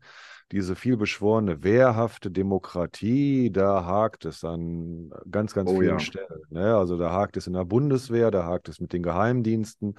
[0.51, 5.99] diese vielbeschworene wehrhafte Demokratie, da hakt es an ganz, ganz Oh vielen ja.
[5.99, 6.41] Stellen.
[6.49, 6.75] Ne?
[6.75, 9.95] Also da hakt es in der Bundeswehr, da hakt es mit den Geheimdiensten,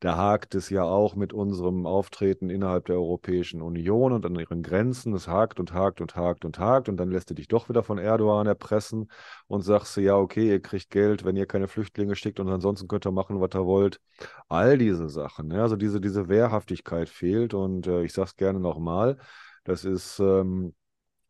[0.00, 4.62] da hakt es ja auch mit unserem Auftreten innerhalb der Europäischen Union und an ihren
[4.62, 5.12] Grenzen.
[5.12, 7.82] Es hakt und hakt und hakt und hakt und dann lässt du dich doch wieder
[7.82, 9.10] von Erdogan erpressen
[9.46, 13.06] und sagst ja, okay, ihr kriegt Geld, wenn ihr keine Flüchtlinge schickt und ansonsten könnt
[13.06, 14.00] ihr machen, was ihr wollt.
[14.48, 15.60] All diese Sachen, ne?
[15.60, 19.18] also diese, diese Wehrhaftigkeit fehlt und äh, ich sage es gerne nochmal,
[19.64, 20.74] das ist ähm,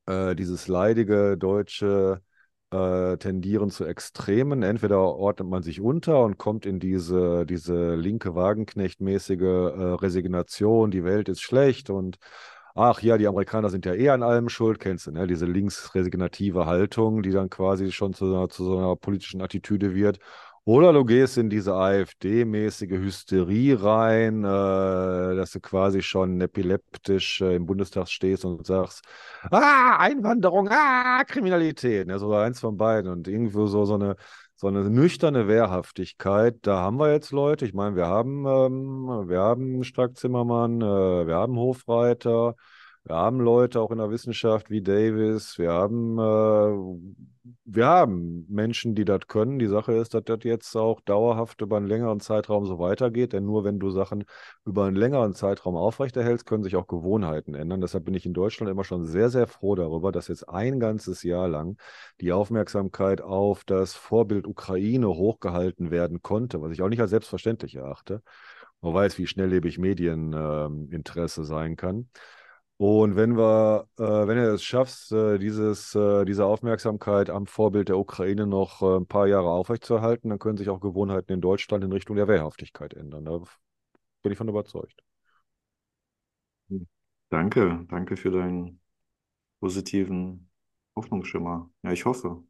[0.06, 2.22] äh, dieses leidige deutsche
[2.70, 4.62] äh, tendieren zu Extremen.
[4.62, 11.04] Entweder ordnet man sich unter und kommt in diese, diese linke Wagenknecht-mäßige äh, Resignation, die
[11.04, 12.18] Welt ist schlecht und
[12.74, 15.26] ach ja, die Amerikaner sind ja eh an allem schuld, kennst du, ne?
[15.26, 20.18] Diese linksresignative Haltung, die dann quasi schon zu, zu so einer politischen Attitüde wird.
[20.64, 24.46] Oder du gehst in diese AfD-mäßige Hysterie rein, äh,
[25.36, 29.02] dass du quasi schon epileptisch äh, im Bundestag stehst und sagst,
[29.50, 32.08] ah, Einwanderung, ah, Kriminalität.
[32.08, 33.10] Ja, so eins von beiden.
[33.10, 34.16] Und irgendwo so, so eine
[34.60, 37.64] so eine nüchterne Wehrhaftigkeit, da haben wir jetzt Leute.
[37.64, 42.56] Ich meine, wir haben, ähm, wir haben Strack Zimmermann, äh, wir haben Hofreiter,
[43.04, 48.94] wir haben Leute auch in der Wissenschaft wie Davis, wir haben, äh, wir haben Menschen,
[48.94, 49.58] die das können.
[49.58, 53.46] Die Sache ist, dass das jetzt auch dauerhaft über einen längeren Zeitraum so weitergeht, denn
[53.46, 54.24] nur wenn du Sachen
[54.66, 57.80] über einen längeren Zeitraum aufrechterhältst, können sich auch Gewohnheiten ändern.
[57.80, 61.22] Deshalb bin ich in Deutschland immer schon sehr, sehr froh darüber, dass jetzt ein ganzes
[61.22, 61.78] Jahr lang
[62.20, 67.76] die Aufmerksamkeit auf das Vorbild Ukraine hochgehalten werden konnte, was ich auch nicht als selbstverständlich
[67.76, 68.22] erachte.
[68.82, 72.08] Man weiß, wie schnelllebig Medieninteresse äh, sein kann.
[72.82, 77.90] Und wenn wir, äh, wenn du es schaffst, äh, dieses, äh, diese Aufmerksamkeit am Vorbild
[77.90, 81.84] der Ukraine noch äh, ein paar Jahre aufrechtzuerhalten, dann können sich auch Gewohnheiten in Deutschland
[81.84, 83.26] in Richtung der Wehrhaftigkeit ändern.
[83.26, 83.38] Da
[84.22, 85.02] bin ich von überzeugt.
[87.30, 88.80] Danke, danke für deinen
[89.60, 90.50] positiven
[90.96, 91.70] Hoffnungsschimmer.
[91.82, 92.44] Ja, ich hoffe.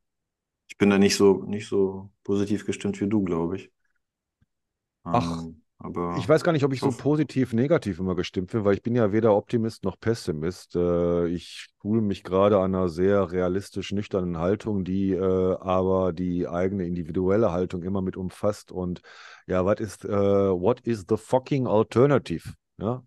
[0.68, 3.72] Ich bin da nicht so, nicht so positiv gestimmt wie du, glaube ich.
[5.12, 8.66] Ach, ähm, aber ich weiß gar nicht, ob ich so positiv, negativ immer gestimmt bin,
[8.66, 10.76] weil ich bin ja weder Optimist noch Pessimist.
[10.76, 16.46] Äh, ich fühle mich gerade an einer sehr realistisch nüchternen Haltung, die äh, aber die
[16.46, 18.72] eigene individuelle Haltung immer mit umfasst.
[18.72, 19.00] Und
[19.46, 22.52] ja, was ist, äh, what is the fucking alternative?
[22.78, 23.02] Ja,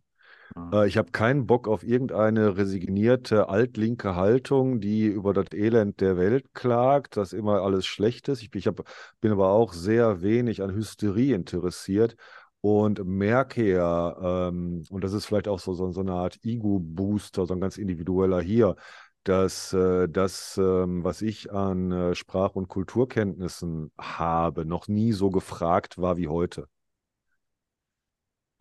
[0.85, 6.53] ich habe keinen Bock auf irgendeine resignierte altlinke Haltung, die über das Elend der Welt
[6.53, 8.43] klagt, dass immer alles schlecht ist.
[8.43, 8.83] Ich, ich hab,
[9.19, 12.15] bin aber auch sehr wenig an Hysterie interessiert
[12.63, 17.45] und merke ja, ähm, und das ist vielleicht auch so, so, so eine Art Ego-Booster,
[17.45, 18.77] so ein ganz individueller hier,
[19.25, 25.29] dass äh, das, ähm, was ich an äh, Sprach- und Kulturkenntnissen habe, noch nie so
[25.29, 26.67] gefragt war wie heute.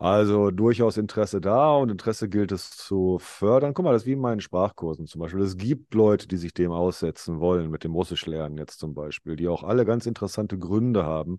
[0.03, 3.73] Also durchaus Interesse da und Interesse gilt es zu fördern.
[3.73, 5.41] Guck mal, das ist wie in meinen Sprachkursen zum Beispiel.
[5.41, 9.47] Es gibt Leute, die sich dem aussetzen wollen, mit dem Russischlernen jetzt zum Beispiel, die
[9.47, 11.37] auch alle ganz interessante Gründe haben,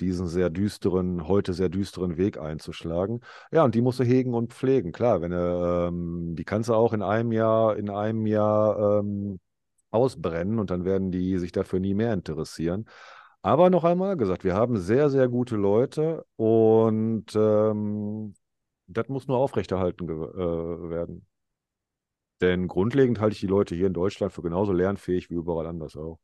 [0.00, 3.20] diesen sehr düsteren, heute sehr düsteren Weg einzuschlagen.
[3.52, 4.92] Ja, und die musst du hegen und pflegen.
[4.92, 9.40] Klar, wenn du, ähm, die kannst du auch in einem Jahr, in einem Jahr ähm,
[9.90, 12.86] ausbrennen und dann werden die sich dafür nie mehr interessieren.
[13.46, 18.34] Aber noch einmal gesagt, wir haben sehr, sehr gute Leute und ähm,
[18.88, 21.24] das muss nur aufrechterhalten äh, werden.
[22.40, 25.96] Denn grundlegend halte ich die Leute hier in Deutschland für genauso lernfähig wie überall anders
[25.96, 26.18] auch.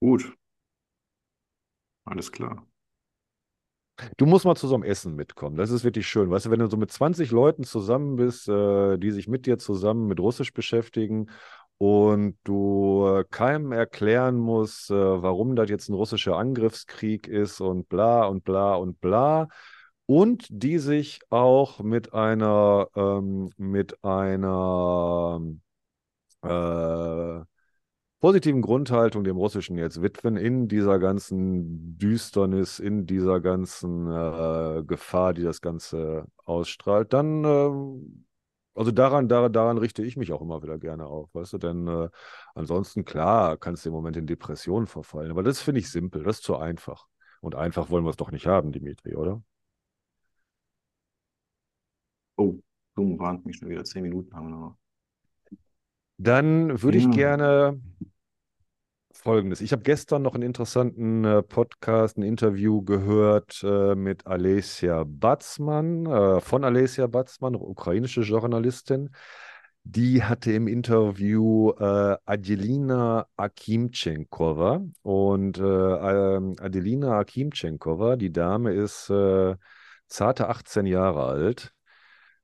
[0.00, 0.36] Gut.
[2.04, 2.66] Alles klar.
[4.16, 5.56] Du musst mal zu so einem Essen mitkommen.
[5.56, 6.30] Das ist wirklich schön.
[6.30, 9.58] Weißt du, wenn du so mit 20 Leuten zusammen bist, äh, die sich mit dir
[9.58, 11.30] zusammen mit Russisch beschäftigen
[11.82, 17.88] und du äh, keinem erklären musst, äh, warum das jetzt ein russischer Angriffskrieg ist und
[17.88, 19.48] bla und bla und bla.
[20.06, 25.40] Und die sich auch mit einer, ähm, mit einer
[26.42, 27.40] äh,
[28.20, 35.34] positiven Grundhaltung dem Russischen jetzt widmen, in dieser ganzen Düsternis, in dieser ganzen äh, Gefahr,
[35.34, 38.31] die das Ganze ausstrahlt, dann äh,
[38.74, 41.86] also daran, daran, daran richte ich mich auch immer wieder gerne auf, weißt du, denn
[41.88, 42.08] äh,
[42.54, 46.38] ansonsten, klar, kannst du im Moment in Depressionen verfallen, aber das finde ich simpel, das
[46.38, 47.06] ist zu einfach.
[47.40, 49.42] Und einfach wollen wir es doch nicht haben, Dimitri, oder?
[52.36, 52.60] Oh,
[52.94, 53.84] dumm warnt mich schon wieder.
[53.84, 54.76] Zehn Minuten haben wir noch.
[56.18, 57.08] Dann würde ja.
[57.08, 57.80] ich gerne
[59.22, 59.60] Folgendes.
[59.60, 66.06] Ich habe gestern noch einen interessanten äh, Podcast, ein Interview gehört äh, mit Alesia Batzmann,
[66.06, 69.10] äh, von Alesia Batzmann, ukrainische Journalistin.
[69.84, 74.82] Die hatte im Interview äh, Adelina Akimchenkova.
[75.02, 79.54] Und äh, ähm, Adelina Akimchenkova, die Dame ist äh,
[80.08, 81.72] zarte 18 Jahre alt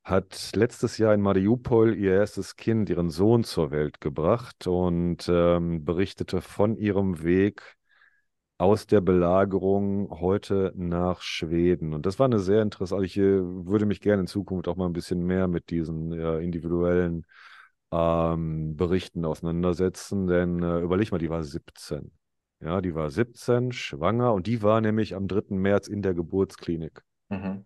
[0.08, 5.84] hat letztes Jahr in Mariupol ihr erstes Kind, ihren Sohn, zur Welt gebracht und ähm,
[5.84, 7.76] berichtete von ihrem Weg
[8.56, 11.92] aus der Belagerung heute nach Schweden.
[11.92, 14.76] Und das war eine sehr interessante, also ich äh, würde mich gerne in Zukunft auch
[14.76, 17.26] mal ein bisschen mehr mit diesen äh, individuellen
[17.92, 22.12] ähm, Berichten auseinandersetzen, denn äh, überleg mal, die war 17.
[22.60, 25.54] Ja, die war 17, schwanger und die war nämlich am 3.
[25.56, 27.02] März in der Geburtsklinik.
[27.28, 27.64] Mhm.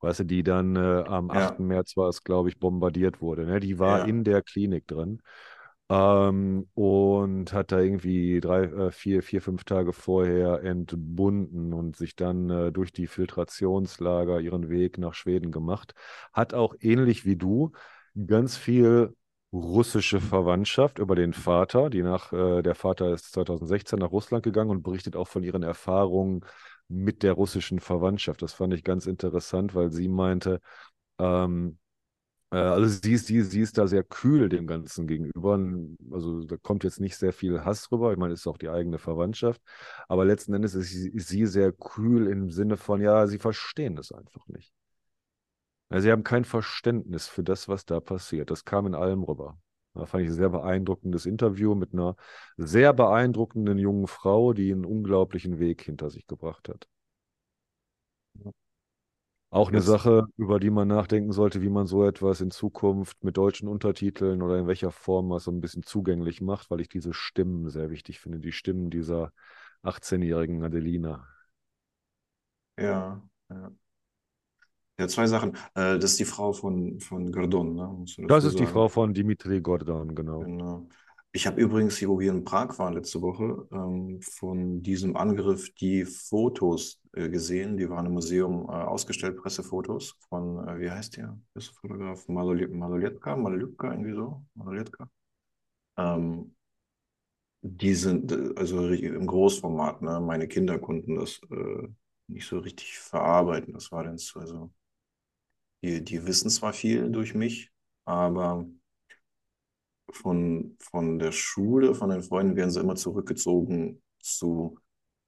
[0.00, 1.58] Weißt du, die dann äh, am 8.
[1.58, 3.44] Ja, März war es, glaube ich, bombardiert wurde.
[3.44, 3.60] Ne?
[3.60, 5.22] Die war ja, in der Klinik drin
[5.90, 12.14] ähm, und hat da irgendwie drei, äh, vier, vier, fünf Tage vorher entbunden und sich
[12.14, 15.94] dann äh, durch die Filtrationslager ihren Weg nach Schweden gemacht.
[16.32, 17.72] Hat auch ähnlich wie du
[18.26, 19.16] ganz viel
[19.52, 24.70] russische Verwandtschaft über den Vater, die nach, äh, der Vater ist 2016 nach Russland gegangen
[24.70, 26.44] und berichtet auch von ihren Erfahrungen
[26.90, 28.42] mit der russischen Verwandtschaft.
[28.42, 30.60] Das fand ich ganz interessant, weil sie meinte,
[31.18, 31.78] ähm,
[32.52, 35.58] äh, also sie ist, sie, sie ist da sehr kühl dem Ganzen gegenüber.
[36.12, 38.12] Also da kommt jetzt nicht sehr viel Hass rüber.
[38.12, 39.62] Ich meine, es ist auch die eigene Verwandtschaft.
[40.08, 43.98] Aber letzten Endes ist sie, ist sie sehr kühl im Sinne von, ja, sie verstehen
[43.98, 44.72] es einfach nicht.
[45.94, 48.50] Sie haben kein Verständnis für das, was da passiert.
[48.50, 49.56] Das kam in allem rüber.
[49.94, 52.16] Da fand ich ein sehr beeindruckendes Interview mit einer
[52.56, 56.88] sehr beeindruckenden jungen Frau, die einen unglaublichen Weg hinter sich gebracht hat.
[59.52, 63.22] Auch eine jetzt, Sache, über die man nachdenken sollte, wie man so etwas in Zukunft
[63.24, 66.80] mit deutschen Untertiteln oder in welcher Form man es so ein bisschen zugänglich macht, weil
[66.80, 69.32] ich diese Stimmen sehr wichtig finde, die Stimmen dieser
[69.82, 71.26] 18-jährigen Adelina.
[72.76, 73.72] ja, ja.
[75.00, 75.54] Ja, zwei Sachen.
[75.74, 78.04] Äh, das ist die Frau von, von Gordon, ne?
[78.18, 80.42] Das dazu ist die Frau von Dimitri Gordan, genau.
[80.44, 80.86] Genau.
[81.32, 85.72] Ich habe übrigens, hier, wo wir in Prag waren letzte Woche, ähm, von diesem Angriff
[85.76, 87.78] die Fotos äh, gesehen.
[87.78, 92.28] Die waren im Museum äh, ausgestellt, Pressefotos von, äh, wie heißt der Pressefotograf?
[92.28, 94.42] Maloli- Maloletka, Maloletka, irgendwie so?
[94.54, 95.08] Maloletka.
[95.98, 96.54] Ähm,
[97.62, 100.20] die sind also im Großformat, ne?
[100.20, 101.40] Meine Kinder konnten das
[102.28, 103.74] nicht so richtig verarbeiten.
[103.74, 104.72] Das war dann so, also,
[105.82, 107.70] die, die wissen zwar viel durch mich,
[108.04, 108.66] aber
[110.12, 114.78] von, von der Schule, von den Freunden werden sie immer zurückgezogen zu,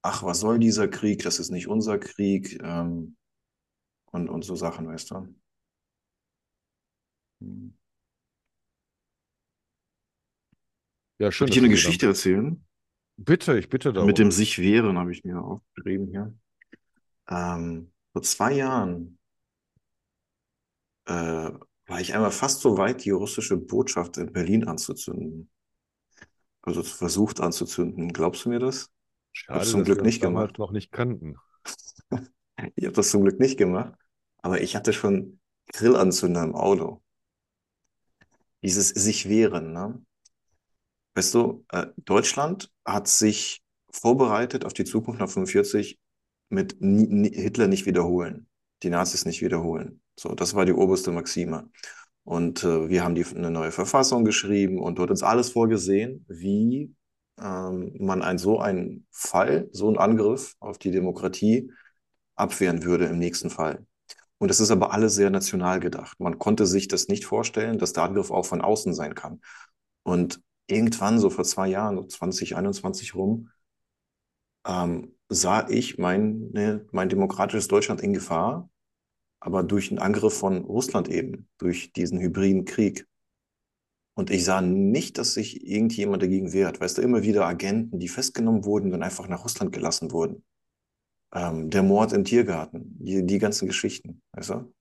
[0.02, 1.22] ach, was soll dieser Krieg?
[1.22, 3.16] Das ist nicht unser Krieg ähm,
[4.12, 5.34] und, und so Sachen, weißt du?
[7.40, 7.72] Hm.
[11.18, 11.70] Ja, Soll schön, ich dir dass eine.
[11.70, 12.64] Geschichte erzählen?
[13.16, 14.30] Bitte, ich bitte Mit dem darum.
[14.30, 16.34] sich wehren habe ich mir aufgeschrieben hier.
[17.28, 19.18] Ähm, vor zwei Jahren
[21.06, 21.12] äh,
[21.86, 25.50] war ich einmal fast so weit, die russische Botschaft in Berlin anzuzünden.
[26.62, 28.12] Also versucht anzuzünden.
[28.12, 28.90] Glaubst du mir das?
[29.48, 30.58] Ich habe es Schade, zum dass Glück wir nicht gemacht.
[30.58, 31.36] noch nicht kannten.
[32.76, 33.94] Ich habe das zum Glück nicht gemacht.
[34.38, 35.40] Aber ich hatte schon
[35.72, 37.02] Grillanzünder im Auto.
[38.62, 40.02] Dieses sich wehren, ne?
[41.14, 45.98] Weißt du, äh, Deutschland hat sich vorbereitet auf die Zukunft nach 45
[46.48, 48.48] mit Hitler nicht wiederholen,
[48.82, 50.00] die Nazis nicht wiederholen.
[50.16, 51.70] So, das war die oberste Maxime.
[52.24, 56.94] Und äh, wir haben die, eine neue Verfassung geschrieben und dort ist alles vorgesehen, wie
[57.40, 61.72] ähm, man ein, so einen Fall, so einen Angriff auf die Demokratie
[62.36, 63.86] abwehren würde im nächsten Fall.
[64.38, 66.18] Und das ist aber alles sehr national gedacht.
[66.18, 69.40] Man konnte sich das nicht vorstellen, dass der Angriff auch von außen sein kann.
[70.02, 73.50] Und irgendwann, so vor zwei Jahren, so 2021 rum,
[74.66, 78.68] ähm, sah ich mein, ne, mein demokratisches Deutschland in Gefahr,
[79.44, 83.08] aber durch einen Angriff von Russland eben, durch diesen hybriden Krieg.
[84.14, 86.80] Und ich sah nicht, dass sich irgendjemand dagegen wehrt.
[86.80, 90.44] Weißt du, immer wieder Agenten, die festgenommen wurden, dann einfach nach Russland gelassen wurden.
[91.34, 94.72] Ähm, der Mord im Tiergarten, die, die ganzen Geschichten, weißt du?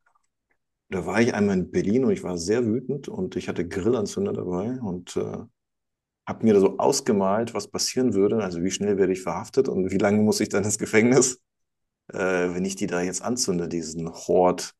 [0.89, 4.33] Da war ich einmal in Berlin und ich war sehr wütend und ich hatte Grillanzünder
[4.33, 5.37] dabei und äh,
[6.27, 8.43] habe mir da so ausgemalt, was passieren würde.
[8.43, 11.41] Also wie schnell werde ich verhaftet und wie lange muss ich dann ins Gefängnis,
[12.13, 14.73] äh, wenn ich die da jetzt anzünde, diesen Hort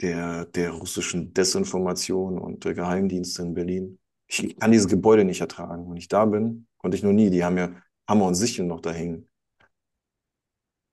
[0.00, 3.98] der, der russischen Desinformation und der Geheimdienste in Berlin.
[4.26, 5.88] Ich kann dieses Gebäude nicht ertragen.
[5.88, 7.30] Wenn ich da bin, konnte ich noch nie.
[7.30, 7.70] Die haben ja
[8.08, 9.28] Hammer und Sichel noch da hängen.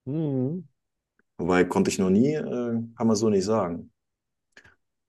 [0.06, 0.68] Mhm.
[1.38, 2.44] Wobei konnte ich noch nie, äh,
[2.96, 3.92] kann man so nicht sagen.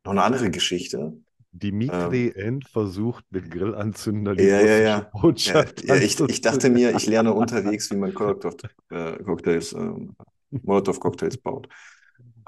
[0.05, 1.13] Noch eine andere Geschichte.
[1.53, 4.83] Dimitri Ähm, End versucht mit Grillanzünder die ja, ja, ja.
[4.83, 10.17] Ja, Botschaft ja ich, ich dachte mir, ich lerne unterwegs, wie man Molotow-Cocktails, ähm,
[10.51, 11.69] Molotow-Cocktails baut.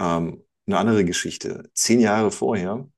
[0.00, 1.70] Ähm, eine andere Geschichte.
[1.74, 2.88] Zehn Jahre vorher,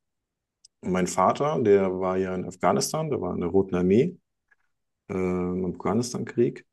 [0.83, 4.16] mein Vater, der war ja in Afghanistan, der war in der Roten Armee,
[5.09, 6.64] äh, im Afghanistan-Krieg.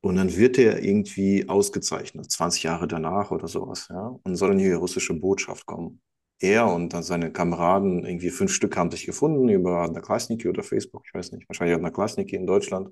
[0.00, 4.14] Und dann wird er irgendwie ausgezeichnet, 20 Jahre danach oder sowas, ja.
[4.22, 6.00] Und soll in die russische Botschaft kommen
[6.40, 11.14] er und seine Kameraden irgendwie fünf Stück haben sich gefunden über Naklasniki oder Facebook, ich
[11.14, 12.90] weiß nicht, wahrscheinlich Naklasniki in Deutschland.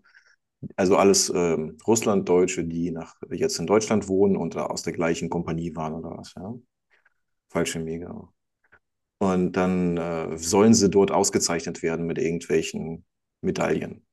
[0.76, 5.74] Also alles ähm, Russlanddeutsche, die nach, jetzt in Deutschland wohnen und aus der gleichen Kompanie
[5.74, 6.55] waren oder was, ja.
[7.49, 8.32] Falsche Mega.
[9.18, 13.05] Und dann äh, sollen sie dort ausgezeichnet werden mit irgendwelchen
[13.40, 14.07] Medaillen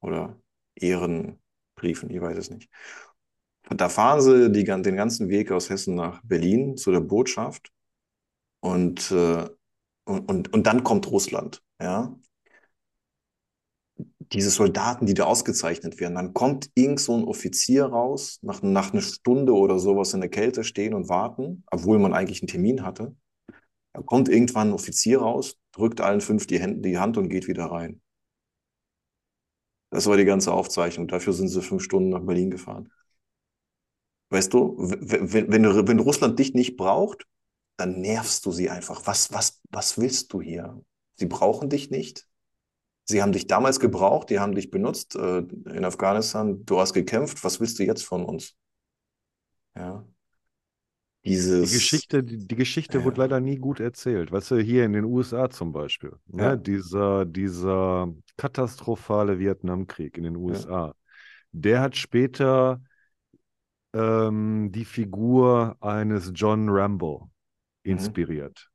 [0.00, 0.40] oder
[0.74, 2.70] Ehrenbriefen, ich weiß es nicht.
[3.68, 7.72] Und da fahren sie die, den ganzen Weg aus Hessen nach Berlin zu der Botschaft
[8.62, 9.48] und, äh,
[10.04, 12.16] und, und, und dann kommt Russland, ja.
[14.32, 18.92] Diese Soldaten, die da ausgezeichnet werden, dann kommt irgend so ein Offizier raus, nach, nach
[18.92, 22.82] einer Stunde oder sowas in der Kälte stehen und warten, obwohl man eigentlich einen Termin
[22.82, 23.14] hatte.
[23.92, 27.46] Da kommt irgendwann ein Offizier raus, drückt allen fünf die, Hände, die Hand und geht
[27.46, 28.00] wieder rein.
[29.90, 31.08] Das war die ganze Aufzeichnung.
[31.08, 32.90] Dafür sind sie fünf Stunden nach Berlin gefahren.
[34.30, 37.26] Weißt du, wenn, wenn, wenn Russland dich nicht braucht,
[37.76, 39.06] dann nervst du sie einfach.
[39.06, 40.80] Was, was, was willst du hier?
[41.14, 42.26] Sie brauchen dich nicht.
[43.04, 46.64] Sie haben dich damals gebraucht, die haben dich benutzt äh, in Afghanistan.
[46.64, 47.42] Du hast gekämpft.
[47.44, 48.54] Was willst du jetzt von uns?
[49.74, 50.06] Ja.
[51.24, 53.04] Dieses, die Geschichte, die, die Geschichte ja.
[53.04, 54.32] wurde leider nie gut erzählt.
[54.32, 56.42] Weißt du, hier in den USA zum Beispiel, ne?
[56.42, 56.56] ja.
[56.56, 60.94] dieser, dieser katastrophale Vietnamkrieg in den USA, ja.
[61.52, 62.82] der hat später
[63.92, 67.30] ähm, die Figur eines John Rambo.
[67.82, 68.68] Inspiriert.
[68.68, 68.72] Mhm.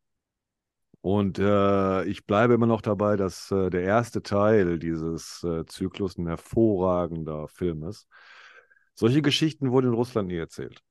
[1.01, 6.17] Und äh, ich bleibe immer noch dabei, dass äh, der erste Teil dieses äh, Zyklus
[6.17, 8.07] ein hervorragender Film ist.
[8.93, 10.81] Solche Geschichten wurden in Russland nie erzählt.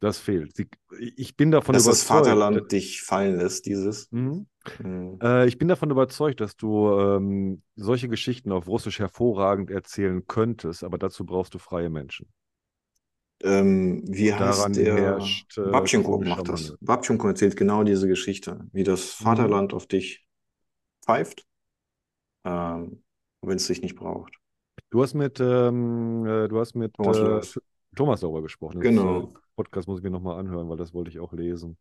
[0.00, 0.56] Das fehlt.
[0.56, 0.68] Sie,
[0.98, 2.08] ich bin davon dass überzeugt.
[2.08, 4.10] Dass das Vaterland dich fallen lässt, dieses.
[4.10, 4.46] Mhm.
[4.78, 5.18] Mhm.
[5.22, 10.84] Äh, ich bin davon überzeugt, dass du ähm, solche Geschichten auf Russisch hervorragend erzählen könntest,
[10.84, 12.32] aber dazu brauchst du freie Menschen.
[13.42, 14.96] Ähm, wie heißt der?
[14.96, 16.76] Herrscht, äh, Babchenko macht das.
[16.80, 19.24] Babchenko erzählt genau diese Geschichte, wie das mhm.
[19.24, 20.26] Vaterland auf dich
[21.04, 21.46] pfeift,
[22.44, 23.02] ähm,
[23.42, 24.36] wenn es dich nicht braucht.
[24.90, 27.60] Du hast mit, ähm, äh, du hast mit Thomas, äh,
[27.96, 28.80] Thomas darüber gesprochen.
[28.80, 29.22] Genau.
[29.22, 31.76] Das, Podcast muss ich mir nochmal anhören, weil das wollte ich auch lesen.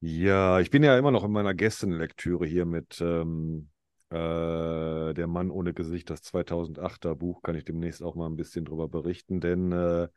[0.00, 3.69] Ja, ich bin ja immer noch in meiner Gästenlektüre hier mit ähm,
[4.10, 8.64] äh, Der Mann ohne Gesicht, das 2008er Buch, kann ich demnächst auch mal ein bisschen
[8.64, 10.08] drüber berichten, denn äh,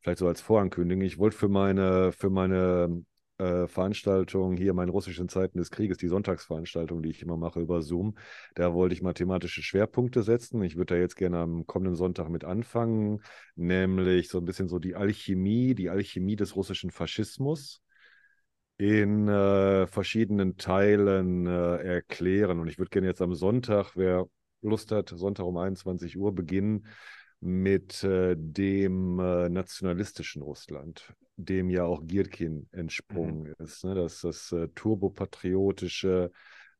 [0.00, 3.04] vielleicht so als Vorankündigung, ich wollte für meine, für meine
[3.38, 7.82] äh, Veranstaltung hier, meine russischen Zeiten des Krieges, die Sonntagsveranstaltung, die ich immer mache über
[7.82, 8.16] Zoom,
[8.54, 10.62] da wollte ich mathematische Schwerpunkte setzen.
[10.62, 13.22] Ich würde da jetzt gerne am kommenden Sonntag mit anfangen,
[13.56, 17.83] nämlich so ein bisschen so die Alchemie, die Alchemie des russischen Faschismus
[18.76, 22.58] in äh, verschiedenen Teilen äh, erklären.
[22.58, 24.26] Und ich würde gerne jetzt am Sonntag, wer
[24.62, 26.86] Lust hat, Sonntag um 21 Uhr beginnen
[27.40, 33.64] mit äh, dem äh, nationalistischen Russland, dem ja auch Gierkin entsprungen mhm.
[33.64, 33.84] ist.
[33.84, 33.94] Ne?
[33.94, 36.32] Das das äh, turbopatriotische,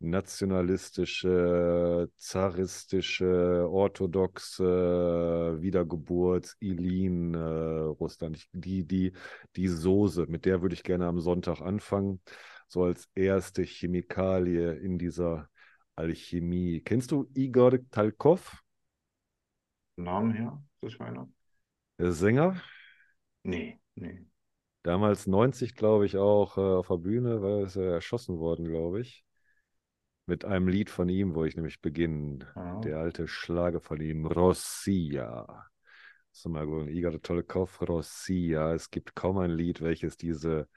[0.04, 8.46] nationalistische, zaristische, orthodoxe Wiedergeburts, Ilin, äh, Russland.
[8.52, 9.12] Die, die,
[9.56, 12.20] die Soße, mit der würde ich gerne am Sonntag anfangen,
[12.68, 15.48] so als erste Chemikalie in dieser
[15.96, 16.82] Alchemie.
[16.84, 18.62] Kennst du Igor Talkov?
[19.96, 21.28] Namen her, ist das einer?
[21.98, 22.60] Der Sänger?
[23.42, 24.26] Nee, nee.
[24.82, 29.24] Damals 90, glaube ich, auch äh, auf der Bühne, weil er erschossen worden, glaube ich.
[30.26, 32.46] Mit einem Lied von ihm, wo ich nämlich beginne.
[32.54, 32.80] Ah.
[32.80, 35.66] Der alte Schlager von ihm, Rossia.
[36.32, 38.74] So mal gut, Igor Tolkov, Rossia.
[38.74, 40.68] Es gibt kaum ein Lied, welches diese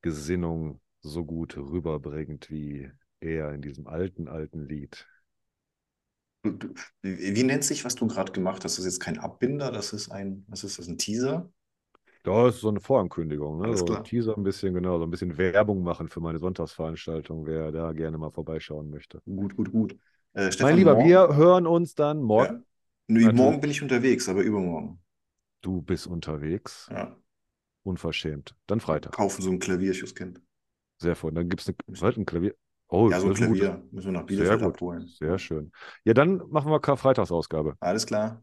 [0.00, 2.90] Gesinnung so gut rüberbringt wie
[3.20, 5.06] er in diesem alten, alten Lied.
[7.02, 8.74] Wie nennt sich, was du gerade gemacht hast?
[8.74, 11.50] Das ist jetzt kein Abbinder, das ist ein, was ist das, ein Teaser?
[12.24, 13.66] Das ist so eine Vorankündigung, ne?
[13.66, 13.98] Alles so klar.
[13.98, 17.92] ein Teaser ein bisschen, genau, so ein bisschen Werbung machen für meine Sonntagsveranstaltung, wer da
[17.92, 19.20] gerne mal vorbeischauen möchte.
[19.26, 19.96] Gut, gut, gut.
[20.32, 21.08] Äh, Stefan, mein Lieber, morgen?
[21.08, 22.54] wir hören uns dann morgen.
[22.54, 22.62] Ja.
[23.08, 24.98] Nee, morgen bin ich unterwegs, aber übermorgen.
[25.60, 26.88] Du bist unterwegs?
[26.90, 27.14] Ja.
[27.82, 28.56] Unverschämt.
[28.66, 29.12] Dann Freitag.
[29.12, 30.40] Kaufen so ein Klavier, ich Kind.
[30.98, 31.32] Sehr voll.
[31.32, 32.54] Dann gibt es eine, ein Klavier.
[32.88, 33.72] Oh, ja, so ein Klavier.
[33.72, 33.92] Gut.
[33.92, 35.06] Müssen wir nach Bielefeld Sehr abholen.
[35.08, 35.72] Sehr schön.
[36.04, 37.76] Ja, dann machen wir Karfreitagsausgabe.
[37.80, 38.42] Alles klar.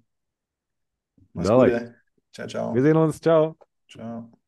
[1.33, 1.93] Mach's gut.
[2.31, 2.75] Ciao, ciao.
[2.75, 3.19] Wir sehen uns.
[3.19, 3.57] Ciao.
[3.91, 4.40] Ciao.